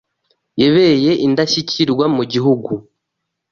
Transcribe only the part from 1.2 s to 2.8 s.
Indeshyikirwe mu gihugu